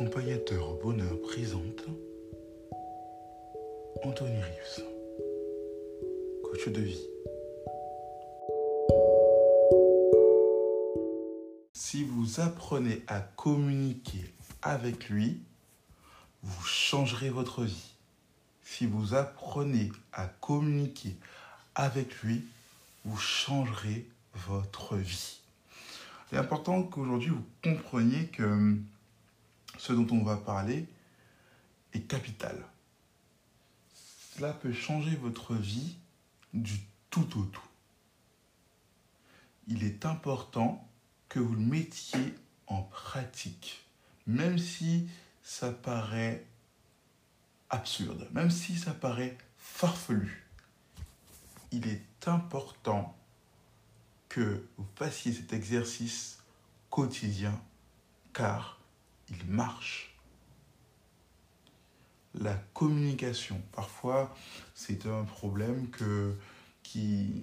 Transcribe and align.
Accompagnateur 0.00 0.78
bonheur 0.82 1.20
présente 1.20 1.84
Anthony 4.02 4.40
Rius, 4.40 4.80
coach 6.42 6.68
de 6.68 6.80
vie. 6.80 7.06
Si 11.74 12.02
vous 12.04 12.40
apprenez 12.40 13.02
à 13.08 13.20
communiquer 13.20 14.24
avec 14.62 15.10
lui, 15.10 15.42
vous 16.42 16.64
changerez 16.64 17.28
votre 17.28 17.64
vie. 17.64 17.92
Si 18.62 18.86
vous 18.86 19.14
apprenez 19.14 19.92
à 20.14 20.28
communiquer 20.28 21.14
avec 21.74 22.22
lui, 22.22 22.42
vous 23.04 23.18
changerez 23.18 24.06
votre 24.48 24.96
vie. 24.96 25.40
C'est 26.30 26.38
important 26.38 26.84
qu'aujourd'hui 26.84 27.28
vous 27.28 27.44
compreniez 27.62 28.28
que 28.28 28.78
ce 29.80 29.94
dont 29.94 30.06
on 30.14 30.22
va 30.22 30.36
parler 30.36 30.86
est 31.94 32.02
capital. 32.02 32.62
Cela 34.34 34.52
peut 34.52 34.74
changer 34.74 35.16
votre 35.16 35.54
vie 35.54 35.96
du 36.52 36.78
tout 37.08 37.38
au 37.38 37.44
tout. 37.44 37.68
Il 39.68 39.82
est 39.82 40.04
important 40.04 40.86
que 41.30 41.38
vous 41.38 41.54
le 41.54 41.60
mettiez 41.60 42.34
en 42.66 42.82
pratique, 42.82 43.82
même 44.26 44.58
si 44.58 45.08
ça 45.42 45.72
paraît 45.72 46.44
absurde, 47.70 48.28
même 48.32 48.50
si 48.50 48.76
ça 48.76 48.92
paraît 48.92 49.38
farfelu. 49.56 50.46
Il 51.72 51.88
est 51.88 52.28
important 52.28 53.16
que 54.28 54.62
vous 54.76 54.86
fassiez 54.96 55.32
cet 55.32 55.54
exercice 55.54 56.38
quotidien 56.90 57.58
car 58.34 58.79
il 59.30 59.50
marche. 59.50 60.14
La 62.34 62.54
communication, 62.74 63.60
parfois, 63.72 64.34
c'est 64.74 65.06
un 65.06 65.24
problème 65.24 65.88
que, 65.90 66.36
qui 66.82 67.42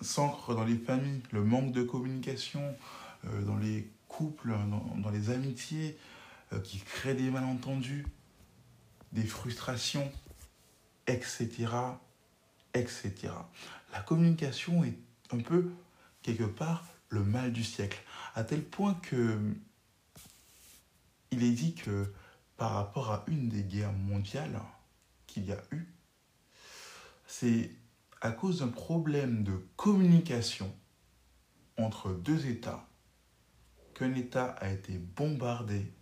s'ancre 0.00 0.54
dans 0.54 0.64
les 0.64 0.76
familles, 0.76 1.22
le 1.32 1.42
manque 1.42 1.72
de 1.72 1.82
communication, 1.82 2.76
euh, 3.24 3.42
dans 3.42 3.56
les 3.56 3.90
couples, 4.06 4.54
dans, 4.96 5.10
les 5.10 5.30
amitiés, 5.30 5.98
euh, 6.52 6.60
qui 6.60 6.78
crée 6.78 7.14
des 7.14 7.30
malentendus, 7.30 8.06
des 9.12 9.24
frustrations, 9.24 10.10
etc., 11.08 11.66
etc. 12.74 13.12
La 13.92 14.00
communication 14.00 14.84
est 14.84 14.98
un 15.32 15.38
peu, 15.38 15.72
quelque 16.22 16.44
part, 16.44 16.84
le 17.08 17.24
mal 17.24 17.52
du 17.52 17.64
siècle, 17.64 18.00
à 18.34 18.44
tel 18.44 18.62
point 18.62 18.94
que 18.94 19.38
il 21.30 21.42
est 21.42 21.52
dit 21.52 21.74
que 21.74 22.12
par 22.56 22.72
rapport 22.72 23.10
à 23.10 23.24
une 23.26 23.48
des 23.48 23.62
guerres 23.62 23.92
mondiales 23.92 24.60
qu'il 25.26 25.46
y 25.46 25.52
a 25.52 25.62
eu, 25.70 25.86
c'est 27.26 27.70
à 28.20 28.32
cause 28.32 28.60
d'un 28.60 28.68
problème 28.68 29.44
de 29.44 29.56
communication 29.76 30.74
entre 31.76 32.12
deux 32.12 32.46
États 32.46 32.88
qu'un 33.94 34.14
État 34.14 34.50
a 34.60 34.70
été 34.70 34.98
bombardé 34.98 35.92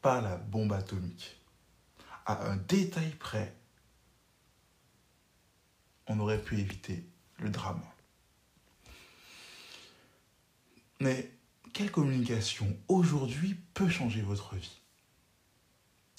par 0.00 0.22
la 0.22 0.36
bombe 0.36 0.72
atomique. 0.72 1.40
À 2.26 2.48
un 2.48 2.56
détail 2.56 3.10
près, 3.10 3.54
on 6.06 6.18
aurait 6.20 6.42
pu 6.42 6.58
éviter 6.58 7.04
le 7.38 7.50
drame. 7.50 7.82
Mais 11.00 11.30
quelle 11.72 11.90
communication 11.90 12.76
aujourd'hui 12.88 13.56
peut 13.74 13.88
changer 13.88 14.22
votre 14.22 14.54
vie? 14.54 14.80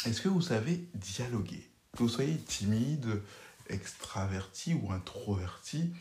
Est-ce 0.05 0.21
que 0.21 0.29
vous 0.29 0.41
savez 0.41 0.87
dialoguer? 0.93 1.69
Que 1.93 2.03
vous 2.03 2.09
soyez 2.09 2.37
timide, 2.37 3.21
extraverti 3.67 4.73
ou 4.73 4.91
introverti, 4.91 5.93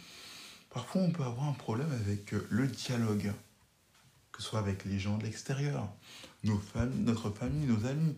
parfois 0.71 1.03
on 1.03 1.11
peut 1.11 1.25
avoir 1.25 1.49
un 1.49 1.55
problème 1.55 1.93
avec 1.93 2.33
le 2.33 2.67
dialogue, 2.67 3.33
que 4.33 4.43
ce 4.43 4.49
soit 4.49 4.61
avec 4.61 4.85
les 4.85 4.99
gens 4.99 5.19
de 5.19 5.25
l'extérieur, 5.25 5.89
familles, 6.73 7.01
notre 7.01 7.31
famille, 7.31 7.67
nos 7.67 7.85
amis, 7.87 8.17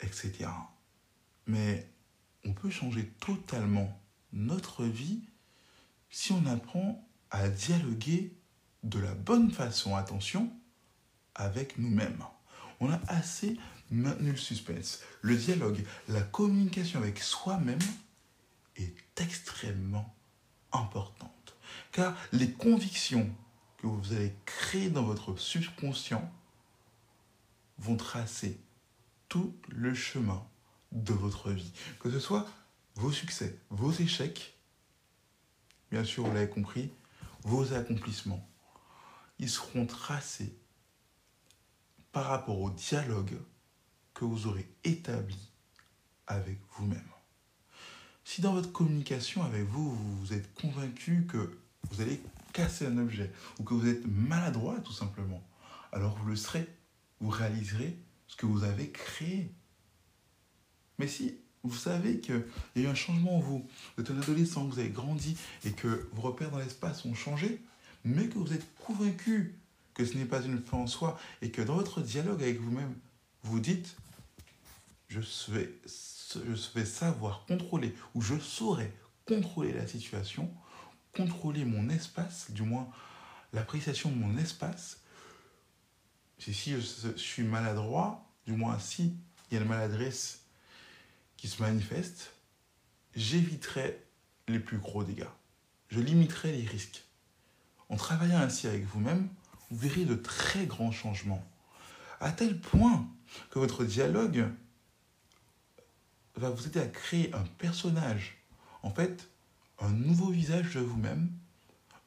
etc. 0.00 0.48
Mais 1.46 1.88
on 2.44 2.52
peut 2.52 2.70
changer 2.70 3.06
totalement 3.20 4.00
notre 4.32 4.84
vie 4.84 5.20
si 6.10 6.32
on 6.32 6.46
apprend 6.46 7.06
à 7.30 7.48
dialoguer 7.48 8.32
de 8.84 9.00
la 9.00 9.14
bonne 9.14 9.50
façon, 9.50 9.96
attention, 9.96 10.52
avec 11.34 11.78
nous-mêmes. 11.78 12.22
On 12.80 12.90
a 12.90 13.00
assez 13.08 13.56
maintenu 13.90 14.32
le 14.32 14.36
suspense. 14.36 15.00
Le 15.22 15.36
dialogue, 15.36 15.84
la 16.08 16.20
communication 16.20 17.00
avec 17.00 17.18
soi-même 17.18 17.78
est 18.76 18.94
extrêmement 19.20 20.14
importante. 20.72 21.56
Car 21.92 22.16
les 22.32 22.52
convictions 22.52 23.34
que 23.78 23.86
vous 23.86 24.12
allez 24.12 24.34
créer 24.44 24.90
dans 24.90 25.02
votre 25.02 25.36
subconscient 25.38 26.30
vont 27.78 27.96
tracer 27.96 28.60
tout 29.28 29.56
le 29.68 29.94
chemin 29.94 30.44
de 30.92 31.12
votre 31.12 31.50
vie. 31.50 31.72
Que 32.00 32.10
ce 32.10 32.20
soit 32.20 32.46
vos 32.96 33.10
succès, 33.10 33.58
vos 33.70 33.92
échecs, 33.92 34.56
bien 35.90 36.04
sûr, 36.04 36.24
vous 36.24 36.34
l'avez 36.34 36.48
compris, 36.48 36.92
vos 37.42 37.72
accomplissements 37.72 38.46
ils 39.38 39.50
seront 39.50 39.86
tracés 39.86 40.56
par 42.12 42.26
rapport 42.26 42.60
au 42.60 42.70
dialogue 42.70 43.36
que 44.14 44.24
vous 44.24 44.46
aurez 44.46 44.68
établi 44.84 45.50
avec 46.26 46.58
vous-même. 46.76 47.08
Si 48.24 48.40
dans 48.40 48.54
votre 48.54 48.72
communication 48.72 49.42
avec 49.42 49.64
vous, 49.64 49.94
vous 49.94 50.32
êtes 50.32 50.54
convaincu 50.54 51.26
que 51.26 51.58
vous 51.90 52.00
allez 52.00 52.22
casser 52.52 52.86
un 52.86 52.96
objet 52.98 53.32
ou 53.58 53.64
que 53.64 53.74
vous 53.74 53.88
êtes 53.88 54.06
maladroit 54.06 54.80
tout 54.80 54.92
simplement, 54.92 55.46
alors 55.92 56.16
vous 56.16 56.28
le 56.28 56.36
serez, 56.36 56.66
vous 57.20 57.28
réaliserez 57.28 57.98
ce 58.26 58.36
que 58.36 58.46
vous 58.46 58.64
avez 58.64 58.90
créé. 58.90 59.52
Mais 60.98 61.08
si 61.08 61.36
vous 61.64 61.74
savez 61.74 62.20
qu'il 62.20 62.44
y 62.76 62.80
a 62.80 62.82
eu 62.82 62.86
un 62.86 62.94
changement 62.94 63.36
en 63.36 63.40
vous, 63.40 63.68
vous 63.96 64.02
êtes 64.02 64.10
un 64.10 64.20
adolescent, 64.20 64.64
vous 64.64 64.78
avez 64.78 64.90
grandi 64.90 65.36
et 65.64 65.72
que 65.72 66.08
vos 66.12 66.22
repères 66.22 66.50
dans 66.50 66.58
l'espace 66.58 67.04
ont 67.04 67.14
changé, 67.14 67.62
mais 68.04 68.28
que 68.28 68.38
vous 68.38 68.52
êtes 68.52 68.66
convaincu 68.76 69.54
que 69.94 70.04
ce 70.04 70.14
n'est 70.14 70.24
pas 70.24 70.42
une 70.42 70.60
fin 70.60 70.78
en 70.78 70.86
soi 70.86 71.18
et 71.40 71.50
que 71.50 71.62
dans 71.62 71.76
votre 71.76 72.00
dialogue 72.00 72.42
avec 72.42 72.60
vous-même, 72.60 72.94
vous 73.42 73.60
dites, 73.60 73.96
je 75.08 75.20
vais, 75.52 75.72
je 76.34 76.74
vais 76.74 76.84
savoir 76.84 77.44
contrôler 77.46 77.94
ou 78.14 78.20
je 78.20 78.38
saurais 78.38 78.92
contrôler 79.24 79.72
la 79.72 79.86
situation, 79.86 80.52
contrôler 81.14 81.64
mon 81.64 81.88
espace, 81.88 82.50
du 82.50 82.62
moins 82.62 82.88
l'appréciation 83.52 84.10
de 84.10 84.16
mon 84.16 84.36
espace. 84.36 85.00
Si 86.38 86.72
je 86.72 87.12
suis 87.16 87.44
maladroit, 87.44 88.28
du 88.46 88.52
moins 88.52 88.78
si 88.78 89.14
il 89.50 89.54
y 89.54 89.58
a 89.58 89.62
une 89.62 89.68
maladresse 89.68 90.40
qui 91.36 91.48
se 91.48 91.62
manifeste, 91.62 92.32
j'éviterai 93.14 94.02
les 94.48 94.58
plus 94.58 94.78
gros 94.78 95.04
dégâts. 95.04 95.24
Je 95.88 96.00
limiterai 96.00 96.52
les 96.52 96.66
risques. 96.66 97.04
En 97.88 97.96
travaillant 97.96 98.38
ainsi 98.38 98.66
avec 98.66 98.84
vous-même, 98.84 99.28
vous 99.70 99.76
verrez 99.76 100.04
de 100.04 100.14
très 100.14 100.66
grands 100.66 100.92
changements. 100.92 101.44
À 102.20 102.32
tel 102.32 102.60
point 102.60 103.08
que 103.50 103.58
votre 103.58 103.84
dialogue 103.84 104.48
va 106.36 106.50
vous 106.50 106.66
aider 106.66 106.80
à 106.80 106.86
créer 106.86 107.32
un 107.34 107.44
personnage, 107.58 108.36
en 108.82 108.90
fait, 108.90 109.28
un 109.78 109.90
nouveau 109.90 110.30
visage 110.30 110.74
de 110.74 110.80
vous-même, 110.80 111.30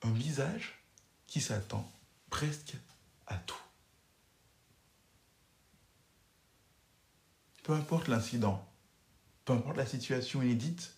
un 0.04 0.12
visage 0.12 0.80
qui 1.28 1.42
s'attend 1.42 1.92
presque 2.30 2.76
à 3.28 3.36
tout. 3.36 3.56
Peu 7.64 7.74
importe 7.74 8.08
l'incident, 8.08 8.66
peu 9.46 9.54
importe 9.54 9.78
la 9.78 9.86
situation 9.86 10.42
inédite, 10.42 10.96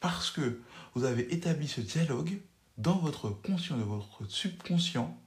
parce 0.00 0.30
que 0.30 0.60
vous 0.94 1.04
avez 1.04 1.32
établi 1.32 1.68
ce 1.68 1.80
dialogue, 1.80 2.40
dans 2.80 2.96
votre 2.96 3.28
conscient, 3.28 3.76
de 3.76 3.82
votre 3.82 4.24
subconscient, 4.26 5.18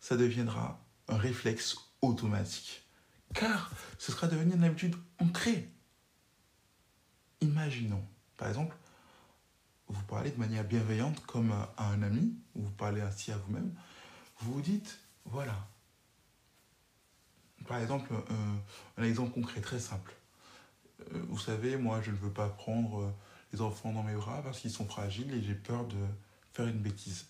ça 0.00 0.16
deviendra 0.16 0.78
un 1.08 1.16
réflexe 1.16 1.76
automatique. 2.02 2.82
Car 3.34 3.70
ce 3.98 4.12
sera 4.12 4.26
devenu 4.26 4.54
une 4.54 4.64
habitude 4.64 4.96
ancrée. 5.18 5.70
Imaginons, 7.40 8.04
par 8.36 8.48
exemple, 8.48 8.76
vous 9.88 10.02
parlez 10.02 10.30
de 10.30 10.38
manière 10.38 10.64
bienveillante 10.64 11.24
comme 11.24 11.52
à 11.76 11.88
un 11.88 12.02
ami, 12.02 12.34
ou 12.54 12.62
vous 12.62 12.70
parlez 12.70 13.00
ainsi 13.00 13.32
à 13.32 13.38
vous-même, 13.38 13.72
vous 14.40 14.54
vous 14.54 14.60
dites, 14.60 14.98
voilà. 15.24 15.66
Par 17.66 17.78
exemple, 17.78 18.12
un, 18.98 19.02
exemple 19.02 19.32
concret 19.32 19.60
très 19.60 19.80
simple. 19.80 20.12
Euh, 21.00 21.24
vous 21.28 21.38
savez, 21.38 21.76
moi, 21.76 22.02
je 22.02 22.10
ne 22.10 22.16
veux 22.16 22.30
pas 22.30 22.48
prendre 22.48 23.14
les 23.52 23.62
enfants 23.62 23.92
dans 23.92 24.02
mes 24.02 24.14
bras 24.14 24.42
parce 24.42 24.60
qu'ils 24.60 24.70
sont 24.70 24.86
fragiles 24.86 25.32
et 25.32 25.42
j'ai 25.42 25.54
peur 25.54 25.86
de, 25.86 25.96
faire 26.52 26.66
une 26.66 26.80
bêtise. 26.80 27.26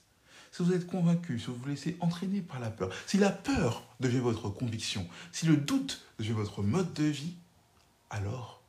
si 0.50 0.62
vous 0.62 0.72
êtes 0.72 0.86
convaincu, 0.86 1.38
si 1.38 1.46
vous 1.46 1.54
vous 1.54 1.68
laissez 1.68 1.96
entraîner 2.00 2.42
par 2.42 2.60
la 2.60 2.70
peur, 2.70 2.92
si 3.06 3.16
la 3.16 3.30
peur 3.30 3.82
devient 4.00 4.18
votre 4.18 4.50
conviction, 4.50 5.08
si 5.32 5.46
le 5.46 5.56
doute 5.56 6.02
devient 6.18 6.32
votre 6.32 6.62
mode 6.62 6.92
de 6.94 7.04
vie, 7.04 7.34
alors 8.10 8.62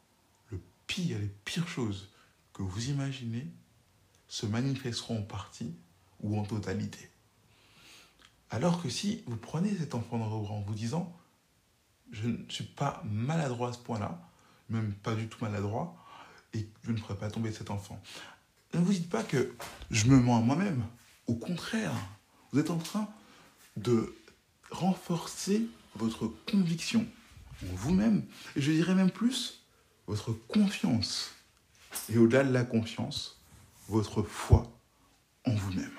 le 0.49 0.59
pire, 0.87 1.19
les 1.19 1.31
pires 1.43 1.67
choses 1.67 2.09
que 2.53 2.61
vous 2.61 2.89
imaginez 2.89 3.47
se 4.27 4.45
manifesteront 4.45 5.19
en 5.19 5.23
partie 5.23 5.75
ou 6.21 6.39
en 6.39 6.43
totalité. 6.43 7.09
Alors 8.49 8.81
que 8.81 8.89
si 8.89 9.23
vous 9.25 9.35
prenez 9.35 9.75
cet 9.75 9.95
enfant 9.95 10.19
dans 10.19 10.29
vos 10.29 10.41
bras 10.41 10.53
en 10.53 10.61
vous 10.61 10.75
disant, 10.75 11.11
je 12.11 12.27
ne 12.27 12.37
suis 12.49 12.63
pas 12.63 13.01
maladroit 13.03 13.69
à 13.69 13.73
ce 13.73 13.79
point-là, 13.79 14.21
même 14.69 14.93
pas 14.93 15.15
du 15.15 15.27
tout 15.27 15.43
maladroit, 15.43 15.97
et 16.53 16.67
je 16.83 16.91
ne 16.91 16.97
ferai 16.97 17.15
pas 17.15 17.29
tomber 17.29 17.51
cet 17.51 17.71
enfant. 17.71 18.01
Ne 18.73 18.79
vous 18.79 18.93
dites 18.93 19.09
pas 19.09 19.23
que 19.23 19.53
je 19.91 20.05
me 20.07 20.17
mens 20.17 20.37
à 20.37 20.41
moi-même. 20.41 20.83
Au 21.27 21.35
contraire, 21.35 21.93
vous 22.51 22.59
êtes 22.59 22.71
en 22.71 22.77
train 22.77 23.07
de 23.77 24.15
renforcer 24.71 25.67
votre 25.95 26.27
conviction 26.49 27.05
en 27.63 27.75
vous-même, 27.75 28.25
et 28.55 28.61
je 28.61 28.71
dirais 28.71 28.95
même 28.95 29.11
plus, 29.11 29.63
votre 30.07 30.33
confiance. 30.33 31.31
Et 32.09 32.17
au-delà 32.17 32.43
de 32.43 32.51
la 32.51 32.63
confiance, 32.63 33.39
votre 33.87 34.23
foi 34.23 34.75
en 35.45 35.53
vous-même. 35.53 35.91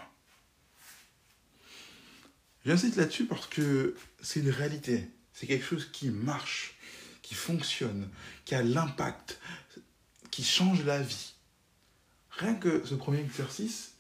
J'insiste 2.67 2.97
là-dessus 2.97 3.27
parce 3.27 3.47
que 3.47 3.95
c'est 4.23 4.41
une 4.41 4.51
réalité. 4.51 5.09
C'est 5.33 5.47
quelque 5.47 5.65
chose 5.65 5.91
qui 5.93 6.09
marche, 6.09 6.75
qui 7.23 7.35
fonctionne, 7.35 8.09
qui 8.45 8.55
a 8.55 8.63
l'impact, 8.63 9.39
qui 10.31 10.43
change 10.43 10.85
la 10.85 11.01
vie. 11.01 11.34
Rien 12.39 12.55
que 12.55 12.85
ce 12.85 12.95
premier 12.95 13.21
exercice 13.21 13.95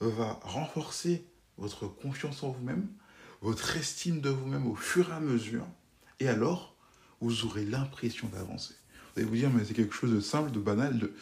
va 0.00 0.38
renforcer 0.42 1.24
votre 1.56 1.86
confiance 1.86 2.42
en 2.42 2.50
vous-même, 2.50 2.86
votre 3.40 3.76
estime 3.76 4.20
de 4.20 4.28
vous-même 4.28 4.66
au 4.66 4.74
fur 4.74 5.10
et 5.10 5.12
à 5.12 5.20
mesure, 5.20 5.66
et 6.20 6.28
alors 6.28 6.76
vous 7.20 7.44
aurez 7.44 7.64
l'impression 7.64 8.28
d'avancer. 8.28 8.74
Vous 9.14 9.20
allez 9.20 9.28
vous 9.28 9.36
dire, 9.36 9.50
mais 9.50 9.64
c'est 9.64 9.74
quelque 9.74 9.94
chose 9.94 10.12
de 10.12 10.20
simple, 10.20 10.50
de 10.50 10.60
banal, 10.60 10.98
de 10.98 11.14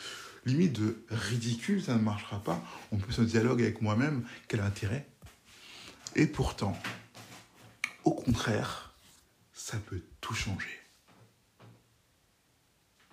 limite 0.44 0.72
de 0.72 1.04
ridicule, 1.10 1.82
ça 1.82 1.94
ne 1.94 2.02
marchera 2.02 2.42
pas. 2.42 2.62
On 2.92 2.98
peut 2.98 3.12
se 3.12 3.22
dialogue 3.22 3.62
avec 3.62 3.80
moi-même, 3.82 4.26
quel 4.48 4.60
intérêt? 4.60 5.08
Et 6.14 6.26
pourtant, 6.26 6.76
au 8.04 8.12
contraire, 8.12 8.94
ça 9.52 9.78
peut 9.78 10.00
tout 10.20 10.34
changer. 10.34 10.80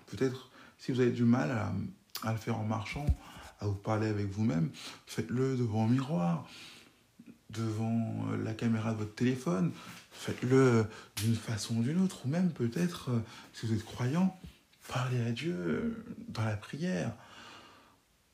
Peut-être 0.07 0.51
si 0.77 0.91
vous 0.91 1.00
avez 1.00 1.11
du 1.11 1.23
mal 1.23 1.51
à, 1.51 1.73
à, 2.27 2.31
le 2.31 2.38
faire 2.38 2.57
en 2.57 2.65
marchant, 2.65 3.05
vous 3.68 3.75
parler 3.75 4.07
avec 4.07 4.27
vous-même, 4.27 4.69
faites-le 5.06 5.57
devant 5.57 5.86
un 5.86 5.89
miroir, 5.89 6.48
devant 7.50 8.25
la 8.44 8.54
caméra 8.54 8.94
de 8.94 9.00
votre 9.00 9.15
téléphone, 9.15 9.71
faites-le 10.12 10.86
d'une 11.18 11.36
façon 11.36 11.77
ou 11.77 11.83
d'une 11.83 12.01
autre, 12.01 12.25
ou 12.25 12.30
même 12.30 12.51
peut-être, 12.51 13.12
si 13.54 13.65
vous 13.65 13.74
êtes 13.74 13.86
croyant, 13.86 14.39
parlez 14.88 15.21
à 15.21 15.31
Dieu 15.31 16.04
dans 16.30 16.44
la 16.45 16.57
prière. 16.57 17.13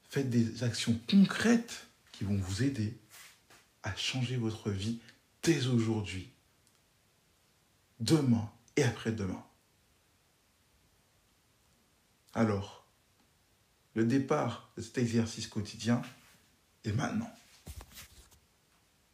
Faites 0.10 0.30
des 0.30 0.64
actions 0.64 1.00
concrètes 1.10 1.88
qui 2.12 2.24
vont 2.24 2.38
vous 2.38 2.64
aider 2.64 2.98
à 3.84 3.96
changer 3.96 4.38
votre 4.38 4.72
vie 4.72 5.00
dès 5.44 5.68
aujourd'hui, 5.68 6.30
demain 8.00 8.50
et 8.76 8.84
après-demain. 8.84 9.44
Alors, 12.34 12.79
le 14.00 14.06
départ 14.06 14.72
de 14.78 14.82
cet 14.82 14.98
exercice 14.98 15.48
quotidien 15.48 16.02
est 16.86 16.94
maintenant. 16.94 17.30